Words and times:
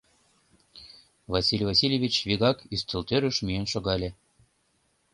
Василий 1.33 1.67
Васильевич 1.69 2.15
вигак 2.27 2.57
ӱстелтӧрыш 2.73 3.37
миен 3.47 3.67
шогале. 3.73 4.09